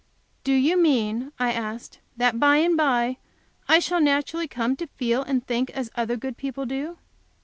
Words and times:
"Do 0.43 0.53
you 0.53 0.77
mean," 0.81 1.31
I 1.37 1.53
asked, 1.53 1.99
"that 2.17 2.39
by 2.39 2.55
and 2.57 2.75
by 2.75 3.17
I 3.69 3.77
shall 3.77 4.01
naturally 4.01 4.47
come 4.47 4.75
to 4.77 4.87
feel 4.87 5.21
and 5.21 5.45
think 5.45 5.69
as 5.69 5.91
other 5.95 6.15
good 6.17 6.37
people 6.37 6.65
do?" 6.65 6.97